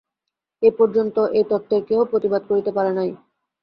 এ 0.61 0.69
পর্যন্ত 0.77 1.15
এ 1.31 1.41
তত্ত্বের 1.49 1.81
কেহ 1.87 1.99
প্রতিবাদ 2.11 2.41
করিতে 2.49 2.71
পারে 2.77 2.91
নাই। 2.93 3.09